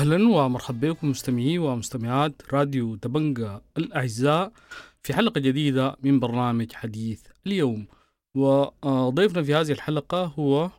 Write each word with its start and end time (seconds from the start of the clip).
أهلا 0.00 0.28
ومرحبا 0.28 0.90
بكم 0.90 1.10
مستمعي 1.10 1.58
ومستمعات 1.58 2.42
راديو 2.52 2.94
دبنجة 2.94 3.60
الأعزاء 3.76 4.52
في 5.02 5.14
حلقة 5.14 5.40
جديدة 5.40 5.96
من 6.02 6.20
برنامج 6.20 6.72
حديث 6.72 7.22
اليوم. 7.46 7.86
وضيفنا 8.34 9.42
في 9.42 9.54
هذه 9.54 9.72
الحلقة 9.72 10.24
هو 10.24 10.70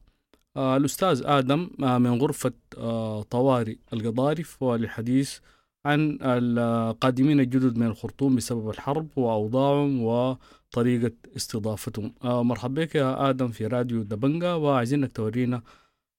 آه، 0.57 0.77
الأستاذ 0.77 1.21
آدم 1.25 1.69
آه، 1.83 1.97
من 1.97 2.21
غرفة 2.21 2.53
آه، 2.77 3.23
طوارئ 3.23 3.75
القضارف 3.93 4.63
وللحديث 4.63 5.39
عن 5.85 6.17
القادمين 6.21 7.39
الجدد 7.39 7.77
من 7.77 7.87
الخرطوم 7.87 8.35
بسبب 8.35 8.69
الحرب 8.69 9.07
وأوضاعهم 9.15 10.03
وطريقة 10.03 11.13
استضافتهم. 11.37 12.13
مرحبا 12.23 12.83
بك 12.83 12.95
يا 12.95 13.29
آدم 13.29 13.47
في 13.47 13.67
راديو 13.67 14.03
دبنجة 14.03 14.57
وعايزينك 14.57 15.11
تورينا 15.11 15.61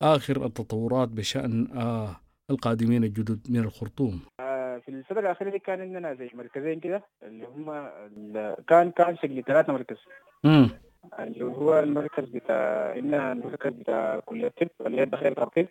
آخر 0.02 0.46
التطورات 0.46 1.08
بشأن 1.08 1.68
القادمين 2.50 3.04
الجدد 3.04 3.40
من 3.50 3.60
الخرطوم. 3.60 4.20
آه، 4.40 4.78
في 4.78 4.88
الفترة 4.88 5.20
الأخيرة 5.20 5.50
دي 5.50 5.58
كان 5.58 5.80
عندنا 5.80 6.14
زي 6.14 6.30
مركزين 6.34 6.80
كده 6.80 7.02
اللي 7.22 7.46
هم 7.46 7.66
كان 8.68 8.90
كان 8.90 9.16
شكل 9.16 9.42
ثلاثة 9.42 9.72
مركز. 9.72 9.96
امم 10.44 10.68
اللي 11.18 11.44
هو 11.44 11.78
المركز 11.78 12.24
بتاع 12.28 12.92
عندنا 12.92 13.32
المركز 13.32 13.72
بتاع 13.72 14.20
كلية 14.20 14.46
الطب 14.62 14.86
اللي 14.86 14.98
هي 14.98 15.02
الدخيل 15.02 15.32
الطب 15.38 15.66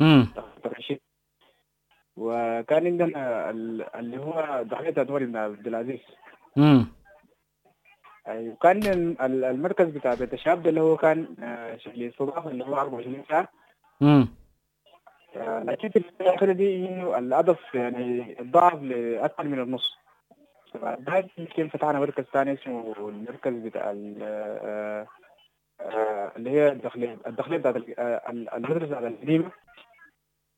امم 0.00 0.28
وكان 2.16 2.86
عندنا 2.86 3.50
ال- 3.50 3.96
اللي 3.96 4.18
هو 4.18 4.62
دخيل 4.70 4.98
أنور 4.98 5.24
بن 5.24 5.36
عبد 5.36 5.66
العزيز. 5.66 6.00
امم 6.58 6.86
أيوة. 8.28 8.56
كان 8.62 8.86
ال- 9.20 9.44
المركز 9.44 9.86
بتاع 9.86 10.14
بيت 10.14 10.32
الشاب 10.34 10.62
ده 10.62 10.70
اللي 10.70 10.80
هو 10.80 10.96
كان 10.96 11.34
آه، 11.42 11.76
شكل 11.76 12.02
استضافة 12.02 12.50
اللي 12.50 12.64
هو 12.64 12.74
24 12.78 13.22
ساعة. 13.28 13.48
امم 14.02 14.28
لكن 15.36 15.88
في 15.88 16.52
دي 16.52 16.88
إنه 16.88 17.18
الهدف 17.18 17.74
يعني 17.74 18.36
اتضاعف 18.40 18.82
لأكثر 18.82 19.44
من 19.44 19.58
النص. 19.60 19.98
بعد 20.74 21.28
يمكن 21.38 21.68
فتحنا 21.68 22.00
مركز 22.00 22.24
ثاني 22.24 22.52
اسمه 22.52 22.94
المركز 22.98 23.52
بتاع 23.52 23.90
آه، 25.80 26.32
اللي 26.36 26.50
هي 26.50 26.72
الداخلية 26.72 27.18
الداخلية 27.26 27.56
بتاعت 27.56 27.76
آه، 27.98 28.30
المدرسة 28.30 28.86
بتاعت 28.86 29.04
القديمة. 29.04 29.50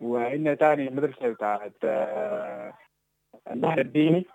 وعندنا 0.01 0.55
تاني 0.55 0.89
المدرسة 0.89 1.29
بتاعت 1.29 1.73
آه، 1.85 2.73
النهر 3.51 3.79
الديني. 3.79 4.27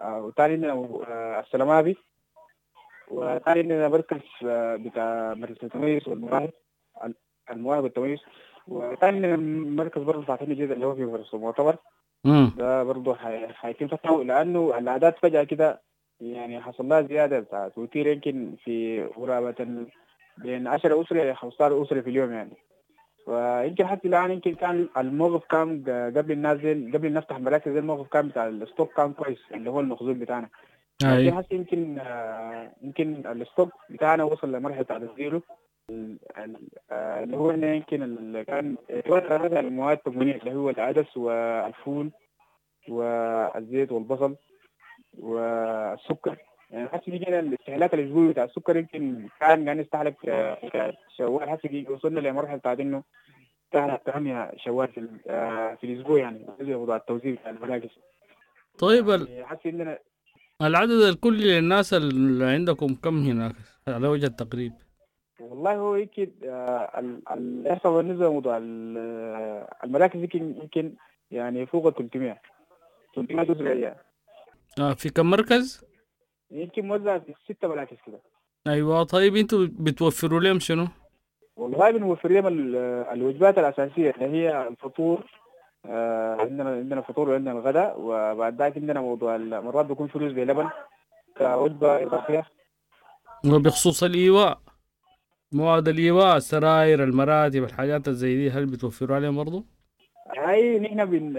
وتاني 0.00 0.52
عندنا 0.52 1.40
السلمابي 1.40 1.96
وتاني 3.08 3.60
عندنا 3.60 3.88
مركز 3.88 4.20
بتاع 4.52 5.34
مدرسة 5.34 5.64
التمييز 5.66 6.08
والمواهب 6.08 6.52
المواهب 7.50 7.82
والتمييز. 7.84 8.20
وتاني 8.68 9.26
عندنا 9.26 9.36
مركز 9.82 10.02
برضه 10.02 10.22
فاتحين 10.22 10.48
جديد 10.54 10.70
اللي 10.70 10.86
هو 10.86 10.94
في 10.94 11.04
امم 12.26 12.52
ده 12.58 12.82
برضه 12.82 13.14
حيتم 13.52 13.88
فتحه 13.88 14.22
لأنه 14.24 14.78
الأعداد 14.78 15.14
فجأة 15.22 15.42
كده 15.44 15.82
يعني 16.20 16.60
حصل 16.60 16.88
لها 16.88 17.02
زيادة 17.02 17.40
بتاع 17.40 17.68
توتير 17.68 18.06
يمكن 18.06 18.54
في 18.64 19.04
قرابة 19.16 19.86
بين 20.38 20.66
10 20.66 21.02
أسرة 21.02 21.22
ل 21.32 21.36
15 21.36 21.82
أسرة 21.82 22.00
في 22.00 22.10
اليوم 22.10 22.32
يعني. 22.32 22.56
ويمكن 23.26 23.86
حتى 23.86 24.08
الآن 24.08 24.30
يمكن 24.30 24.54
كان 24.54 24.88
الموقف 24.96 25.44
كان 25.46 25.82
قبل 26.16 26.32
النازل 26.32 26.90
قبل 26.94 27.12
نفتح 27.12 27.36
المراكز 27.36 27.72
دي 27.72 27.78
الموقف 27.78 28.08
كان 28.08 28.28
بتاع 28.28 28.46
ال 28.48 28.55
stock 28.55 28.92
كان 28.96 29.12
كويس 29.12 29.38
اللي 29.54 29.70
هو 29.70 29.80
المخزون 29.80 30.18
بتاعنا. 30.18 30.48
هسه 31.30 31.46
يمكن 31.50 31.98
آه، 31.98 32.72
يمكن 32.82 33.26
ال 33.26 33.34
stock 33.34 33.72
بتاعنا 33.90 34.24
وصل 34.24 34.52
لمرحلة 34.52 34.82
بتاع 34.82 34.96
ال 34.96 35.04
zero 35.04 35.36
ال- 35.38 35.42
ال- 35.42 35.42
اللي 35.90 37.36
هو 37.36 37.50
يمكن 37.50 38.02
اللي 38.02 38.44
كان 38.44 38.76
يتوفر 38.90 39.46
هذا 39.46 39.60
المواد 39.60 39.96
التموينية 39.96 40.34
اللي 40.36 40.54
هو 40.54 40.70
العدس 40.70 41.16
والفول 41.16 42.10
والزيت 42.88 43.92
والبصل 43.92 44.36
والسكر. 45.18 46.36
يعني 46.70 46.88
حسي 46.88 47.10
يجينا 47.10 47.40
الاستهلاك 47.40 47.94
الاسبوعي 47.94 48.28
بتاع 48.28 48.44
السكر 48.44 48.76
يمكن 48.76 49.28
كان 49.40 49.64
قاعد 49.64 49.78
يستهلك 49.78 50.16
آه، 50.28 50.92
شوال. 51.16 51.58
يجي 51.64 51.92
وصلنا 51.92 52.20
لمرحلة 52.20 52.56
بتاعت 52.56 52.80
إنه 52.80 53.02
استهلك 53.66 54.02
8 54.06 54.52
شوال 54.56 54.88
في 54.88 55.08
آه، 55.28 55.74
في 55.74 55.84
الأسبوع 55.84 56.18
يعني. 56.18 56.46
لموضوع 56.60 56.96
التوزيع 56.96 57.32
بتاع 57.34 57.50
المراكز. 57.50 57.88
طيب 58.78 59.10
ال- 59.10 59.28
يعني 59.30 59.58
عندنا 59.64 59.98
العدد 60.62 60.90
الكلي 60.90 61.60
للناس 61.60 61.94
اللي 61.94 62.44
عندكم 62.44 62.94
كم 62.94 63.16
هناك؟ 63.22 63.52
على 63.88 64.08
وجه 64.08 64.26
التقريب. 64.26 64.72
والله 65.40 65.74
هو 65.76 65.94
يمكن 65.96 66.30
آه، 66.44 66.98
ال- 67.00 67.20
ال- 67.30 67.68
احصى 67.68 67.88
بالنسبة 67.88 68.26
لموضوع 68.26 68.56
آه، 68.56 69.76
المراكز 69.84 70.20
يمكن 70.20 70.56
يمكن 70.62 70.92
يعني 71.30 71.66
فوق 71.66 71.86
ال 71.86 71.94
300 71.94 72.40
300 73.14 73.42
اسره 73.52 73.68
يعني. 73.68 73.96
آه 74.80 74.92
في 74.92 75.08
كم 75.10 75.30
مركز؟ 75.30 75.84
يمكن 76.50 76.88
موزع 76.88 77.18
في 77.18 77.34
ستة 77.44 77.68
مراكز 77.68 77.96
كده. 78.06 78.20
أيوه 78.66 79.02
طيب 79.04 79.36
أنتوا 79.36 79.66
بتوفروا 79.70 80.40
لهم 80.40 80.60
شنو؟ 80.60 80.86
والله 81.56 81.90
بنوفر 81.90 82.28
لهم 82.32 82.46
ال- 82.46 82.76
الوجبات 83.12 83.58
الأساسية 83.58 84.10
اللي 84.10 84.26
هي 84.26 84.68
الفطور 84.68 85.24
آه، 85.86 86.34
عندنا 86.40 86.70
عندنا 86.70 87.00
فطور 87.00 87.28
وعندنا 87.28 87.52
الغداء 87.52 87.94
وبعد 88.00 88.62
ذلك 88.62 88.76
عندنا 88.76 89.00
موضوع 89.00 89.36
مرات 89.36 89.86
بيكون 89.86 90.08
فلوس 90.08 90.32
بلبن 90.32 90.68
كوجبة 91.38 92.02
إضافية. 92.02 92.46
وبخصوص 93.46 94.02
الإيواء. 94.02 94.58
مواد 95.52 95.88
الإيواء 95.88 96.36
السراير 96.36 97.04
المراتب 97.04 97.64
الحاجات 97.64 98.10
زي 98.10 98.36
دي 98.36 98.50
هل 98.50 98.66
بتوفروا 98.66 99.16
عليهم 99.16 99.36
برضو؟ 99.36 99.64
هاي 100.36 100.78
نحن 100.78 101.04
بن 101.04 101.36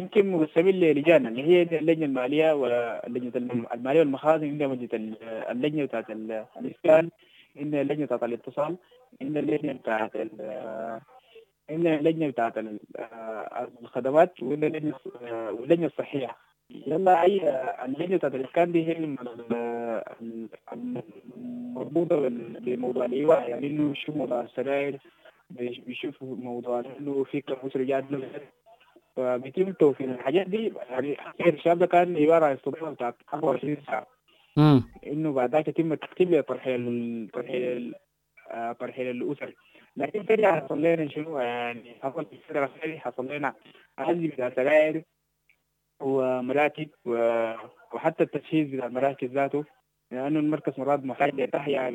يمكن 0.00 0.30
مقسمين 0.30 0.74
للجان 0.74 1.26
اللي 1.26 1.42
هي 1.42 1.62
اللجنة 1.62 2.04
المالية 2.06 2.52
واللجنة 2.52 3.32
الم- 3.36 3.66
المالية 3.74 3.98
والمخازن 4.00 4.44
عندنا 4.48 4.66
لجنة 4.74 4.88
ال- 4.94 5.22
اللجنة 5.50 5.84
بتاعت 5.84 6.10
ال- 6.10 6.44
الإسكان 6.60 7.10
عندنا 7.56 7.80
اللجنة 7.80 8.04
بتاعت 8.06 8.22
الاتصال 8.22 8.76
عندنا 9.22 9.40
اللجنة 9.40 9.72
بتاعت 9.72 10.16
عندنا 11.70 11.94
اللجنة 12.00 12.28
بتاعت 12.28 12.58
ال- 12.58 12.78
الخدمات 13.82 14.42
وعندنا 14.42 14.66
اللجنة 14.66 14.94
آه، 15.22 15.52
واللجنة 15.52 15.86
الصحية 15.86 16.28
يلا 16.86 17.22
أي 17.22 17.48
آه، 17.48 17.84
اللجنة 17.84 18.16
بتاعت 18.16 18.34
الإسكان 18.34 18.72
دي 18.72 18.88
هي 18.88 19.16
بال- 22.18 22.60
بموضوع 22.60 23.04
الإيواء 23.04 23.48
يعني 23.50 23.66
إنه 23.66 23.94
شو 23.94 24.12
موضوع 24.12 24.40
السراير 24.40 24.98
بيش- 25.50 25.78
بيشوفوا 25.78 26.36
موضوع 26.36 26.80
انه 27.00 27.24
في 27.24 27.42
جات 27.84 28.04
له 28.10 28.28
فبيتم 29.16 29.72
توفير 29.72 30.10
الحاجات 30.10 30.46
دي 30.46 30.72
يعني 30.90 31.16
الشباب 31.40 31.78
ده 31.78 31.86
كان 31.86 32.16
عباره 32.16 32.44
عن 32.44 32.52
استضافه 32.52 32.90
بتاعت 32.90 33.14
24 33.34 33.76
ساعه 33.86 34.06
امم 34.58 34.82
انه 35.06 35.32
بعد 35.32 35.50
ذاك 35.52 35.68
يتم 35.68 35.92
الترتيب 35.92 36.30
لترحيل 36.34 36.88
ال- 36.88 37.28
ترحيل 37.32 37.94
آه، 38.50 38.72
ترحيل 38.72 39.10
الاسر 39.10 39.54
لكن 39.96 40.22
فجاه 40.22 40.60
حصل 40.60 40.78
لنا 40.82 41.08
شنو 41.08 41.38
يعني 41.38 41.94
حصل 42.02 42.26
في 42.26 42.32
الفترة 42.32 42.58
الاخيره 42.64 42.98
حصل 42.98 43.32
لنا 43.32 43.54
عزل 43.98 44.28
بتاع 44.28 44.50
سراير 44.50 45.04
ومراكب 46.00 46.88
و- 47.04 47.54
وحتى 47.94 48.22
التجهيز 48.22 48.68
بتاع 48.74 48.86
المراكز 48.86 49.28
ذاته 49.28 49.64
لأنه 50.10 50.40
المركز 50.40 50.72
مرات 50.78 51.04
محتاج 51.04 51.40
لتحية 51.40 51.90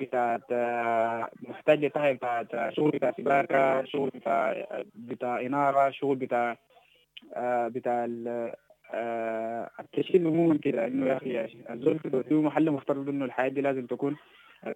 بتاعت 0.00 0.42
محتاج 1.48 1.84
لتحية 1.84 2.12
بتاعت 2.12 2.74
شغل 2.74 2.90
بتاع 2.90 3.12
سباكة 3.18 3.84
شغل 3.84 4.10
بتاع 4.10 4.66
بتاع 4.94 5.40
إنارة 5.40 5.90
شغل 5.90 6.16
بتاع 6.16 6.56
آه، 7.36 7.68
بتاع 7.68 8.08
آه، 8.94 9.70
التشكيل 9.80 10.26
عموما 10.26 10.58
كده. 10.58 10.86
إنه 10.86 11.06
يا 11.06 11.16
أخي 11.16 11.48
الزول 11.70 11.98
في 12.28 12.34
محل 12.34 12.70
مفترض 12.70 13.08
إنه 13.08 13.24
الحياة 13.24 13.48
دي 13.48 13.60
لازم 13.60 13.86
تكون 13.86 14.16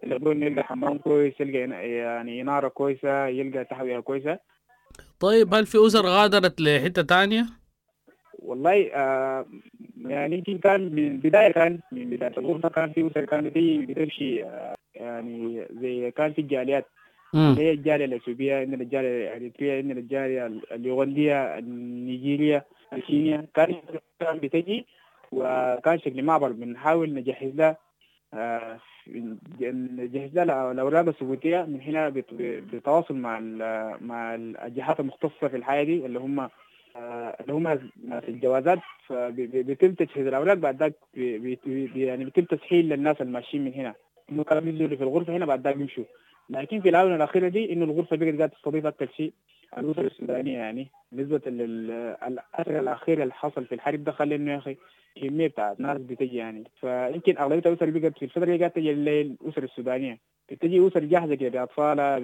انه 0.04 0.46
يلقى 0.46 0.64
حمام 0.64 0.98
كويس 0.98 1.40
يلقى 1.40 1.90
يعني 1.90 2.40
إنارة 2.40 2.68
كويسة 2.68 3.26
يلقى 3.26 3.64
تهويه 3.64 4.00
كويسة. 4.00 4.38
طيب 5.20 5.54
هل 5.54 5.66
في 5.66 5.86
أسر 5.86 6.06
غادرت 6.06 6.60
لحتة 6.60 7.02
تانية؟ 7.02 7.44
والله 8.44 8.90
آه 8.94 9.46
يعني 10.06 10.36
يمكن 10.36 10.58
كان 10.58 10.80
من 10.80 11.06
البدايه 11.06 11.52
كان 11.52 11.78
من 11.92 12.10
بداية 12.10 12.32
الغرفه 12.38 12.68
كان 12.68 12.92
في 12.92 13.06
اسر 13.06 13.24
كانت 13.24 13.58
بتمشي 13.58 14.44
آه 14.44 14.74
يعني 14.94 15.66
زي 15.80 16.10
كان 16.10 16.32
في 16.32 16.42
جاليات 16.42 16.86
مم. 17.34 17.54
هي 17.58 17.70
الجالية 17.70 18.04
الإثيوبية 18.04 18.56
عندنا 18.56 18.82
الجالية 18.82 19.28
الإريترية 19.28 19.76
عندنا 19.78 20.00
الجالية 20.00 20.46
اليوغندية 20.72 21.58
النيجيرية 21.58 22.64
الكينيا 22.92 23.46
كان 23.54 23.74
كان 24.20 24.38
بتجي 24.38 24.86
وكان 25.32 25.98
شكل 25.98 26.22
معبر 26.22 26.52
بنحاول 26.52 27.14
نجهز 27.14 27.54
لها 27.54 27.76
آه، 28.34 28.78
نجهز 29.96 30.34
لها 30.38 30.72
الأوراق 30.72 31.08
الثبوتيه 31.08 31.62
من 31.62 31.80
هنا 31.80 32.12
بتواصل 32.72 33.14
مع 33.14 33.40
مع 34.00 34.34
الجهات 34.34 35.00
المختصة 35.00 35.48
في 35.48 35.56
الحياة 35.56 35.84
دي 35.84 36.06
اللي 36.06 36.18
هم 36.18 36.48
اللي 36.96 37.52
هم 37.52 37.68
ناس 38.08 38.24
الجوازات 38.28 38.78
فبيتم 39.06 39.94
تجهيز 39.94 40.26
الأوراق 40.26 40.54
بعد 40.54 40.76
ذاك 40.76 40.94
يعني 41.96 42.24
بيتم 42.24 42.44
تسهيل 42.44 42.88
للناس 42.88 43.20
الماشيين 43.20 43.64
من 43.64 43.72
هنا. 43.74 43.94
إنه 44.32 44.44
كانوا 44.44 44.68
ينزلوا 44.68 44.96
في 44.96 45.02
الغرفة 45.02 45.36
هنا 45.36 45.46
بعد 45.46 45.60
ذاك 45.60 45.76
بيمشوا. 45.76 46.04
لكن 46.50 46.80
في 46.80 46.88
الآونة 46.88 47.16
الأخيرة 47.16 47.48
دي 47.48 47.72
إنه 47.72 47.84
الغرفة 47.84 48.16
بقت 48.16 48.28
قاعدة 48.36 48.46
تستضيف 48.46 48.86
أكثر 48.86 49.08
شيء. 49.16 49.32
الاسر 49.78 50.06
السودانية 50.06 50.58
يعني 50.58 50.88
نسبة 51.12 51.40
للاثر 51.46 52.80
الاخير 52.80 53.22
اللي 53.22 53.34
حصل 53.34 53.64
في 53.64 53.74
الحرب 53.74 54.04
ده 54.04 54.12
خلى 54.12 54.34
إنه 54.34 54.52
يا 54.52 54.58
أخي 54.58 54.76
كمية 55.20 55.46
بتاعت 55.46 55.80
ناس 55.80 55.98
بتجي 56.00 56.36
يعني. 56.36 56.64
فيمكن 56.80 57.38
أغلبية 57.38 57.70
الأسر 57.70 57.90
بقت 57.90 58.18
في 58.18 58.24
الفترة 58.24 58.44
دي 58.44 58.58
قاعدة 58.58 58.68
تجي 58.68 58.92
للاسر 58.92 59.62
السودانية. 59.62 60.18
بتجي 60.50 60.88
أسر 60.88 61.04
جاهزة 61.04 61.34
كده 61.34 61.48
بأطفالها 61.48 62.18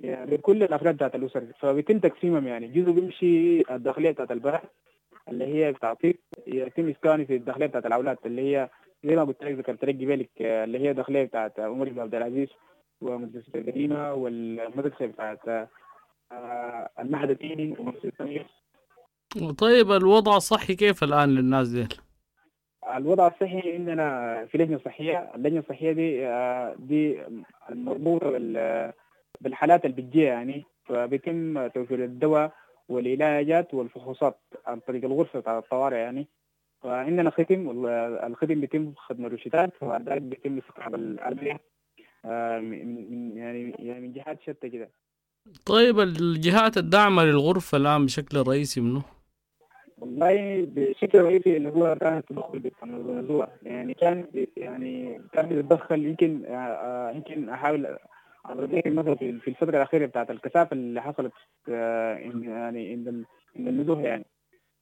يعني 0.00 0.36
بكل 0.36 0.62
الأفراد 0.62 0.94
بتاعت 0.94 1.14
الاسر 1.14 1.46
فبيتم 1.60 1.98
تقسيمهم 1.98 2.46
يعني. 2.46 2.68
جزء 2.68 2.90
بيمشي 2.90 3.60
الداخلية 3.74 4.10
بتاعت 4.10 4.30
البلد 4.30 4.60
اللي 5.28 5.44
هي 5.44 5.72
بتعطيك 5.72 6.20
يتم 6.46 6.88
اسكانه 6.88 7.24
في 7.24 7.36
الداخلية 7.36 7.66
بتاعت 7.66 7.86
الأولاد 7.86 8.18
اللي 8.26 8.42
هي 8.56 8.68
زي 9.04 9.16
ما 9.16 9.24
قلت 9.24 9.44
لك 9.44 9.52
ذكرت 9.58 9.84
لك 9.84 10.28
آه، 10.40 10.64
اللي 10.64 10.78
هي 10.78 10.90
الداخليه 10.90 11.24
بتاعت 11.24 11.60
عمر 11.60 11.88
بن 11.88 12.00
عبد 12.00 12.14
العزيز 12.14 12.48
ومدرسة 13.00 13.52
القديمة 13.54 14.14
والمدرسة 14.14 15.06
بتاعت 15.06 15.48
آه، 16.32 16.88
المعهد 16.98 17.30
الديني 17.30 17.76
ومدرسة 17.78 18.12
طيب 19.58 19.92
الوضع 19.92 20.36
الصحي 20.36 20.74
كيف 20.74 21.04
الآن 21.04 21.28
للناس 21.28 21.68
دي؟ 21.68 21.88
الوضع 22.96 23.26
الصحي 23.26 23.72
عندنا 23.72 24.46
في 24.46 24.58
لجنة 24.58 24.78
صحية، 24.84 25.32
اللجنة 25.34 25.58
الصحية 25.60 25.92
دي 25.92 26.26
آه، 26.26 26.74
دي 26.78 27.18
مربوطه 27.70 28.30
بال- 28.30 28.92
بالحالات 29.40 29.84
اللي 29.84 30.02
بتجي 30.02 30.22
يعني 30.22 30.64
فبيتم 30.84 31.66
توفير 31.66 32.04
الدواء 32.04 32.52
والعلاجات 32.88 33.74
والفحوصات 33.74 34.40
عن 34.66 34.80
طريق 34.80 35.04
الغرفة 35.04 35.40
بتاع 35.40 35.58
الطوارئ 35.58 35.96
يعني. 35.96 36.28
فعندنا 36.82 37.30
ختم 37.30 37.66
والختم 37.66 38.60
بيتم 38.60 38.92
ختم 38.96 39.26
الروشتات 39.26 39.82
وبعد 39.82 40.08
ذلك 40.08 40.22
بيتم 40.22 40.58
استقطاب 40.58 40.94
الأدوية 40.94 41.60
آه، 42.24 42.58
من 42.58 43.36
يعني 43.36 43.74
يعني 43.78 44.00
من 44.00 44.12
جهات 44.12 44.42
شتى 44.42 44.68
كده. 44.68 44.90
طيب 45.66 46.00
الجهات 46.00 46.76
الداعمة 46.76 47.24
للغرفة 47.24 47.78
الآن 47.78 48.06
بشكل 48.06 48.38
رئيسي 48.38 48.80
منه 48.80 49.02
والله 49.98 50.66
بشكل 50.68 51.20
رئيسي 51.20 51.56
اللي 51.56 51.68
هو 51.68 51.96
كان 52.00 52.18
التدخل 52.18 52.58
بالتنظيم 52.58 53.46
يعني 53.62 53.94
كان 53.94 54.26
يعني 54.56 55.20
كان 55.32 55.48
بيتدخل 55.48 56.04
يمكن 56.04 56.44
آه، 56.46 56.50
آه، 56.50 57.10
يمكن 57.10 57.48
أحاول 57.48 57.96
مثلا 58.54 59.14
في 59.14 59.48
الفترة 59.48 59.76
الأخيرة 59.76 60.06
بتاعت 60.06 60.30
الكثافة 60.30 60.74
اللي 60.74 61.02
حصلت 61.02 61.32
آه، 61.68 62.14
يعني 62.14 62.90
عند 62.92 63.08
ال- 63.08 63.24
عند 63.56 63.68
النزوح 63.68 63.98
يعني. 63.98 64.24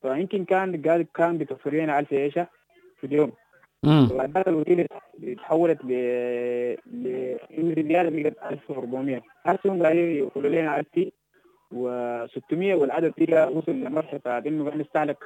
فيمكن 0.02 0.44
كان 0.44 0.82
قاعد 0.82 1.06
كان 1.14 1.38
بتوفر 1.38 1.74
لنا 1.74 1.98
1000 1.98 2.12
عيشه 2.12 2.46
في 3.00 3.06
اليوم. 3.06 3.32
ذاك 3.86 4.48
الوكيل 4.48 4.86
تحولت 5.36 5.84
ل 5.84 5.92
ل 6.86 7.36
زياده 7.88 8.10
بقت 8.22 8.36
1400 8.52 9.22
هسه 9.46 9.72
هم 9.72 9.82
قاعدين 9.82 10.16
يوصلوا 10.16 10.50
لنا 10.50 10.80
1000 10.80 11.08
و600 11.74 12.52
والعدد 12.52 13.14
دي 13.18 13.34
وصل 13.42 13.72
لمرحلة 13.72 14.20
إنه 14.26 14.74
نستهلك 14.74 15.16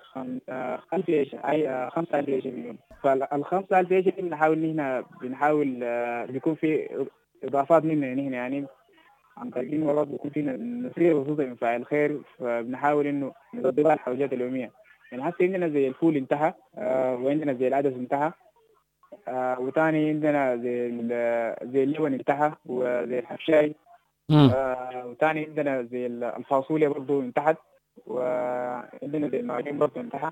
1000 0.95 1.11
عيش 1.11 1.35
أي 1.35 1.91
5000 1.91 2.29
عيش 2.29 2.43
في 2.43 2.49
اليوم. 2.49 2.79
فال 3.03 3.45
5000 3.45 3.93
عيش 3.93 4.05
دي 4.05 4.23
بنحاول 4.23 4.59
إن 4.65 4.71
إحنا 4.71 5.05
بنحاول 5.23 5.81
آه، 5.83 6.25
بيكون 6.25 6.55
في 6.55 6.89
إضافات 7.45 7.85
مننا 7.85 8.13
هنا 8.13 8.37
يعني. 8.37 8.67
عن 9.37 9.51
طريق 9.51 9.73
انه 9.73 9.87
مرات 9.87 10.09
بيكون 10.09 10.31
في 10.31 10.43
نسريه 10.43 11.15
بسيطه 11.15 11.45
من 11.45 11.55
فاعل 11.55 11.81
الخير 11.81 12.21
فبنحاول 12.39 13.07
إنه 13.07 13.33
بها 13.55 13.95
الحاجات 13.95 14.33
اليومية. 14.33 14.71
يعني 15.13 15.29
هسه 15.29 15.37
عندنا 15.41 15.69
زي 15.69 15.89
الفول 15.89 16.17
انتهى 16.17 16.55
آه 16.79 17.15
وعندنا 17.17 17.53
زي 17.53 17.69
العدس 17.69 17.93
انتهى 17.93 18.33
آه 19.29 19.61
وتاني 19.61 20.09
عندنا 20.09 20.57
زي 20.57 20.89
زي 21.73 21.83
اللبن 21.85 22.13
انتهى 22.15 22.53
وزي 22.67 23.19
الحبشاي. 23.19 23.75
آه 24.31 25.07
وتاني 25.07 25.45
عندنا 25.45 25.83
زي 25.83 26.07
ال- 26.07 26.25
الفاصوليا 26.25 26.89
برضو 26.89 27.21
انتهت 27.21 27.57
وعندنا 28.07 29.29
زي 29.29 29.41
المعجون 29.41 29.79
برضو 29.79 30.01
انتهى. 30.01 30.31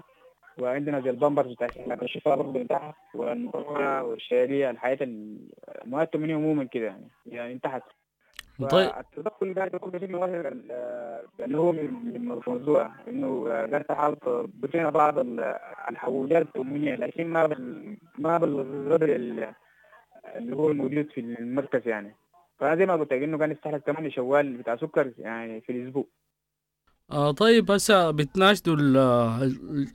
وعندنا 0.58 1.00
زي 1.00 1.11
البامبر 1.11 1.47
بتاع 1.47 1.67
الشفاء 2.02 2.37
برضو 2.37 2.58
انتهى 2.61 2.93
والمرورة 3.14 4.02
والشعرية 4.02 4.70
الحياة 4.70 4.99
المواد 5.00 6.02
التموينية 6.06 6.35
عموما 6.35 6.64
كده 6.64 6.87
يعني 6.87 7.08
يعني 7.26 7.52
انتهت. 7.52 7.82
طيب. 8.70 8.91
التدخل 8.99 9.55
قاعد 9.55 9.75
يكون 9.75 9.93
مظهر 10.12 10.49
ال- 10.49 10.73
اللي 11.41 11.58
هو 11.58 11.73
من 11.73 11.94
من 12.05 12.17
الموضوع 12.17 12.91
إنه 13.08 13.49
قاعد 13.49 13.85
تحاول 13.85 14.17
بفينا 14.55 14.91
بعض 14.91 15.19
ال- 15.19 15.56
الحوجات 15.91 16.43
التموينية 16.43 16.94
لكن 16.94 17.26
ما 17.26 17.47
بال 17.47 17.97
ما 18.19 18.38
بالقدر 18.38 19.08
ال- 19.17 19.52
اللي 20.37 20.56
هو 20.56 20.70
الموجود 20.70 21.08
في 21.11 21.20
المركز 21.20 21.88
يعني. 21.88 22.14
فزي 22.58 22.87
ما 22.87 22.93
قلت 22.93 23.12
لك 23.12 23.23
إنه 23.23 23.38
كان 23.38 23.50
يستهلك 23.52 23.82
8 23.87 24.11
شوال 24.11 24.56
بتاع 24.56 24.76
سكر 24.76 25.12
يعني 25.19 25.61
في 25.61 25.73
الأسبوع. 25.73 26.05
آه 27.12 27.31
طيب 27.31 27.71
هسه 27.71 28.11
بتناشدوا 28.11 28.75
ال- 28.77 28.97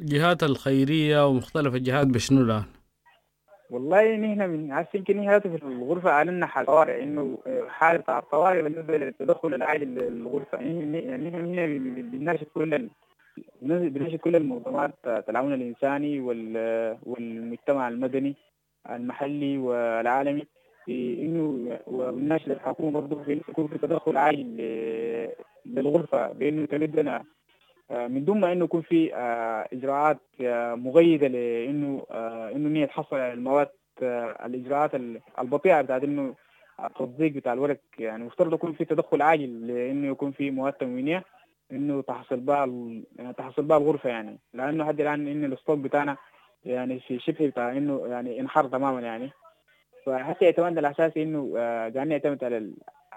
الجهات 0.02 0.44
الخيرية 0.44 1.28
ومختلف 1.28 1.76
الجهات 1.76 2.08
بشنو 2.08 2.42
الآن؟ 2.42 2.64
والله 3.70 4.16
نحن 4.18 4.50
من 4.50 4.72
عارف 4.72 4.96
يمكن 4.96 5.20
هي 5.20 5.28
هاتف 5.28 5.64
الغرفة 5.64 6.10
أعلنا 6.10 6.46
حال 6.46 6.66
طوارئ 6.66 7.04
إنه 7.04 7.38
حالة 7.68 8.00
بتاع 8.00 8.20
الطوارئ 8.20 8.62
بالنسبة 8.62 8.98
للتدخل 8.98 9.54
العاجل 9.54 9.88
للغرفة 9.88 10.58
يعني 10.58 11.02
نحن 11.30 11.46
هنا 11.46 11.66
بنناشد 12.12 12.48
كل 12.54 12.90
بنناشد 13.62 14.16
كل 14.16 14.36
المنظمات 14.36 14.94
التعاون 15.08 15.54
الإنساني 15.54 16.20
وال- 16.20 16.98
والمجتمع 17.04 17.88
المدني 17.88 18.36
المحلي 18.90 19.58
والعالمي 19.58 20.44
في 20.86 21.22
إنه 21.22 21.78
وبنناشد 21.88 22.52
الحكومة 22.52 22.92
برضه 23.02 23.24
في 23.24 23.40
في 23.68 23.78
تدخل 23.78 24.18
عاجل 24.18 24.58
للغرفة 25.66 26.32
بإنه 26.32 26.66
تمد 26.66 27.00
لنا 27.00 27.24
آه، 27.92 28.08
من 28.08 28.26
دون 28.26 28.40
ما 28.40 28.52
إنه 28.52 28.66
يكون 28.66 28.82
في 28.82 29.16
آه، 29.16 29.68
إجراءات 29.74 30.18
آه، 30.42 30.76
مغيدة 30.76 31.28
لإنه 31.28 32.06
إنه 32.56 32.80
هي 32.80 32.86
تحصل 32.88 33.16
على 33.16 33.34
المواد 33.34 33.70
الإجراءات 34.46 34.96
ال- 34.96 35.22
البطيئة 35.40 35.82
بتاعت 35.82 36.04
إنه 36.04 36.36
التصديق 36.84 37.32
بتاع 37.32 37.54
الورق. 37.54 37.78
يعني 38.00 38.24
مفترض 38.24 38.54
يكون 38.54 38.74
في 38.74 38.86
تدخل 38.86 39.22
عاجل 39.22 39.68
لإنه 39.68 40.08
يكون 40.08 40.32
في 40.32 40.52
مواد 40.52 40.74
تموينيه 40.74 41.24
إنه 41.72 42.02
تحصل 42.02 42.40
بها 42.40 42.66
يعني 43.16 43.34
تحصل 43.34 43.64
بها 43.64 43.78
الغرفة 43.78 44.10
يعني. 44.10 44.40
لأنه 44.54 44.84
لحد 44.84 45.02
الآن 45.02 45.28
إن 45.28 45.46
الستوك 45.54 45.80
بتاعنا 45.80 46.18
يعني 46.66 47.00
في 47.00 47.20
شبه 47.20 47.48
بتاع 47.48 47.72
إنه 47.72 48.02
يعني 48.08 48.40
انحر 48.40 48.68
تماما 48.68 49.02
يعني. 49.02 49.32
فحتى 50.06 50.46
اعتمادنا 50.46 50.80
الاساسي 50.80 51.24
إنه 51.24 51.54
قاعدين 51.56 52.08
نعتمد 52.08 52.44
على 52.44 52.72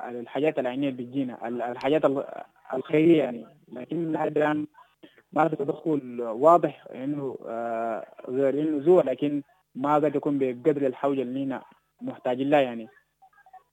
الحاجات 0.09 0.59
العينية 0.59 0.89
اللي 0.89 1.03
بتجينا 1.03 1.49
ال- 1.49 1.63
الحاجات 1.63 2.05
ال- 2.05 2.25
الخيرية 2.75 3.19
يعني. 3.23 3.47
لكن 3.73 4.13
لحد 4.13 4.37
الآن 4.39 4.67
ما 5.33 5.49
في 5.49 5.57
تدخل 5.57 6.21
واضح 6.23 6.85
إنه 6.95 7.39
آه، 7.49 8.07
غير 8.29 8.61
إنه 8.61 8.81
زور 8.81 9.05
لكن 9.07 9.43
ما 9.75 9.95
قد 9.95 10.15
يكون 10.17 10.39
بقدر 10.39 10.87
الحوجة 10.87 11.23
اللي 11.23 11.45
هنا 11.45 11.63
محتاجين 12.03 12.51
لها 12.51 12.61
يعني. 12.61 12.89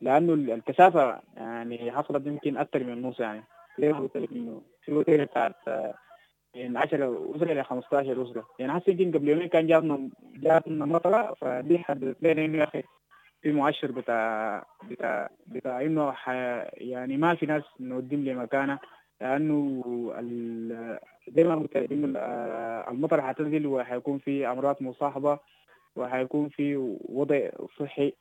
لأنه 0.02 0.34
ال- 0.34 0.52
الكثافة 0.52 1.22
يعني 1.38 1.92
حصلت 1.92 2.28
يمكن 2.28 2.58
أكثر 2.58 2.84
من 2.84 2.94
النص 2.94 3.20
يعني. 3.20 3.44
زي 3.80 3.94
ما 3.94 4.00
قلت 4.00 4.18
لك 4.18 4.32
إنه 4.32 4.62
في 4.82 4.94
وتيره 4.94 5.24
بتاعت 5.24 5.56
من 6.56 6.78
10 6.78 7.32
اسره 7.36 7.52
إلى 7.52 7.64
15 7.64 8.24
اسره 8.24 8.46
يعني 8.60 8.74
حتى 8.74 8.92
يمكن 8.92 9.12
قبل 9.12 9.30
يومين 9.30 9.48
كان 9.48 9.68
جاتنا 9.68 10.10
جاتنا 10.36 10.86
مطرة 10.86 11.34
فدي 11.34 11.80
حددت 11.80 12.24
لنا 12.24 12.46
انه 12.46 12.58
يا 12.58 12.64
أخي 12.64 12.84
في 13.46 13.52
مؤشر 13.52 13.92
بتاع 13.92 14.66
بتاع 14.90 15.30
بتاع 15.48 15.82
إنه 15.82 16.14
يعني 16.74 17.18
ما 17.18 17.36
في 17.36 17.46
ناس 17.46 17.64
نوديهم 17.80 18.26
لمكانه 18.26 18.80
لأنه 19.22 19.84
ال- 20.20 21.00
زي 21.36 21.44
ما 21.44 21.56
قلت 21.56 21.72
المطر 22.92 23.22
حتنزل 23.22 23.68
وحيكون 23.68 24.18
في 24.18 24.48
أمراض 24.48 24.76
مصاحبة 24.84 25.40
وحيكون 25.96 26.50
في 26.50 26.76
وضع 27.10 27.50
صحي 27.80 28.14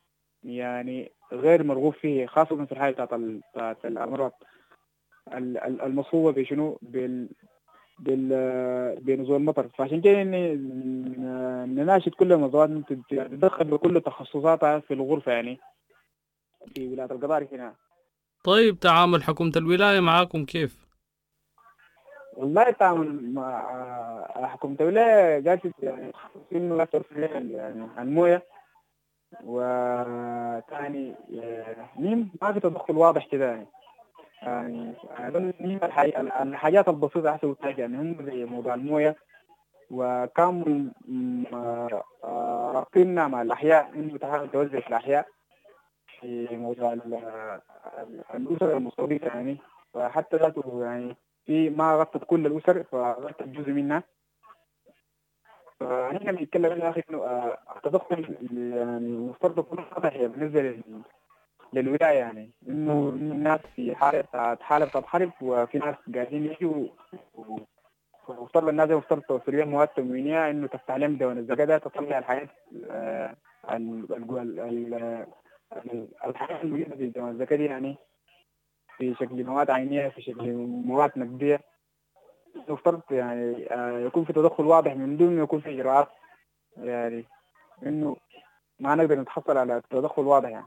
يعني 0.44 1.12
غير 1.32 1.62
مرغوب 1.62 1.94
فيه 1.94 2.26
خاصة 2.26 2.64
في 2.64 2.72
الحالة 2.72 2.92
بتاعت 2.92 3.12
ال- 3.12 3.40
بتاعت 3.54 3.84
الأمراض 3.86 4.32
ال- 5.34 5.58
ال- 5.58 5.80
المصحوبه 5.82 6.32
بشنو؟ 6.42 6.78
بنزول 7.98 9.36
المطر 9.36 9.68
فعشان 9.68 10.00
كده 10.00 10.22
ن- 10.22 11.74
نناشد 11.74 12.12
كل 12.14 12.32
المنظمات 12.32 12.70
تتدخل 13.10 13.64
بكل 13.64 14.00
تخصصاتها 14.00 14.78
في 14.78 14.94
الغرفة 14.94 15.32
يعني 15.32 15.58
في 16.74 16.88
ولاية 16.88 17.10
القضاري 17.10 17.48
هنا 17.52 17.74
طيب 18.44 18.78
تعامل 18.80 19.22
حكومة 19.22 19.52
الولاية 19.56 20.00
معاكم 20.00 20.44
كيف؟ 20.44 20.84
والله 22.36 22.68
التعامل 22.68 23.32
مع 23.34 24.46
حكومة 24.46 24.76
الولاية 24.80 25.44
قالت 25.50 25.72
يعني 25.82 26.12
إنه 26.52 26.76
لا 26.76 26.84
يعني 27.56 27.88
الموية 27.98 28.42
وثاني 29.44 31.14
مين؟ 31.96 32.30
ما 32.42 32.52
في 32.52 32.60
تدخل 32.60 32.96
واضح 32.96 33.26
كده 33.26 33.46
يعني. 33.50 33.66
يعني 34.44 34.94
مين 35.60 35.80
الحاجات, 35.82 36.88
البسيطة 36.88 37.30
أحسن 37.30 37.54
حاجة 37.62 37.80
يعني 37.80 37.96
هم 37.96 38.26
زي 38.26 38.44
موضوع 38.44 38.74
الموية. 38.74 39.16
وكانوا 39.90 40.90
رابطيننا 42.74 43.28
مع 43.28 43.42
الأحياء 43.42 43.90
إنه 43.94 44.18
تحاول 44.18 44.50
توزع 44.50 44.80
في 44.80 44.88
الأحياء 44.88 45.26
في 46.20 46.56
موضوع 46.56 46.92
الأسر 48.34 48.76
المستضيفة 48.76 49.26
يعني. 49.26 49.58
وحتى 49.94 50.36
ذاته 50.36 50.84
يعني 50.84 51.16
في 51.46 51.70
ما 51.70 51.96
غطت 51.96 52.24
كل 52.24 52.46
الأسر 52.46 52.82
فغطت 52.82 53.42
جزء 53.42 53.70
منها. 53.70 54.02
فنحن 55.80 56.32
بنتكلم 56.32 56.78
يا 56.78 56.90
أخي 56.90 57.02
إنه 57.10 57.24
التدخل 57.76 58.36
يعني 58.52 59.06
المفترض 59.06 59.58
يكون 59.58 59.78
واضح 59.78 60.16
بالنسبة 60.16 60.82
للولاية 61.74 62.18
يعني 62.18 62.50
إنه 62.68 63.08
الناس 63.08 63.60
في 63.76 63.94
حالة 63.94 64.24
حالة 64.60 64.86
حرب 64.86 65.30
وفي 65.42 65.78
ناس 65.78 65.94
قاعدين 66.14 66.44
يجوا 66.60 66.86
ومفترض 68.28 68.68
الناس 68.68 68.90
مفترض 68.90 69.22
توصل 69.22 69.56
لهم 69.56 69.68
مواد 69.68 69.88
تموينية 69.88 70.50
إنه 70.50 70.66
تفتح 70.66 70.94
لهم 70.96 71.16
دون 71.16 71.38
الزكاة 71.38 71.64
ده 71.64 71.78
تطلع 71.78 72.18
الحياة 72.18 72.48
الحياة 76.26 76.62
الموجودة 76.62 76.96
في 76.96 77.06
دون 77.06 77.30
الزكاة 77.30 77.56
دي 77.56 77.64
يعني 77.64 77.96
في 78.96 79.14
شكل 79.14 79.44
مواد 79.44 79.70
عينية 79.70 80.08
في 80.08 80.22
شكل 80.22 80.52
مواد 80.86 81.10
نقدية 81.16 81.60
يفترض 82.68 83.00
يعني 83.10 83.66
يكون 84.06 84.24
في 84.24 84.32
تدخل 84.32 84.64
واضح 84.64 84.96
من 84.96 85.16
دون 85.16 85.36
ما 85.36 85.42
يكون 85.42 85.60
في 85.60 85.70
إجراءات 85.70 86.08
يعني 86.76 87.24
إنه 87.86 88.16
ما 88.80 88.94
نقدر 88.94 89.20
نتحصل 89.20 89.56
على 89.56 89.82
تدخل 89.90 90.22
واضح 90.22 90.48
يعني. 90.48 90.66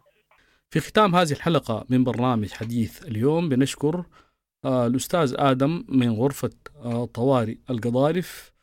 في 0.74 0.80
ختام 0.80 1.16
هذه 1.16 1.32
الحلقة 1.32 1.86
من 1.90 2.04
برنامج 2.04 2.52
حديث 2.52 3.06
اليوم 3.06 3.50
بنشكر 3.50 4.06
الأستاذ 4.66 5.36
آدم 5.38 5.84
من 5.90 6.10
غرفة 6.12 6.50
طوارئ 7.14 7.58
القضارف 7.70 8.54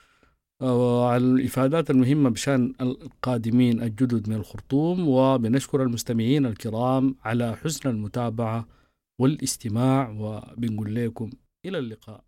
على 1.11 1.17
الإفادات 1.17 1.91
المهمة 1.91 2.31
بشأن 2.31 2.73
القادمين 2.81 3.83
الجدد 3.83 4.29
من 4.29 4.37
الخرطوم 4.37 5.09
وبنشكر 5.09 5.83
المستمعين 5.83 6.47
الكرام 6.47 7.17
على 7.25 7.57
حسن 7.57 7.91
المتابعة 7.91 8.69
والاستماع 9.21 10.09
وبنقول 10.19 10.95
لكم 10.95 11.31
إلى 11.67 11.79
اللقاء. 11.79 12.25